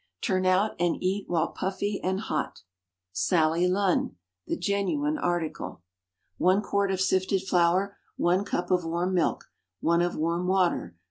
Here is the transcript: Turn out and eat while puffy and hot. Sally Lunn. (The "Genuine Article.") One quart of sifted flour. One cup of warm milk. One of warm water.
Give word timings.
Turn 0.21 0.47
out 0.47 0.71
and 0.79 0.97
eat 0.99 1.25
while 1.29 1.49
puffy 1.49 2.01
and 2.01 2.21
hot. 2.21 2.63
Sally 3.11 3.67
Lunn. 3.67 4.15
(The 4.47 4.57
"Genuine 4.57 5.19
Article.") 5.19 5.83
One 6.39 6.63
quart 6.63 6.89
of 6.89 6.99
sifted 6.99 7.43
flour. 7.47 7.97
One 8.17 8.43
cup 8.43 8.71
of 8.71 8.83
warm 8.83 9.13
milk. 9.13 9.51
One 9.79 10.01
of 10.01 10.15
warm 10.15 10.47
water. 10.47 10.95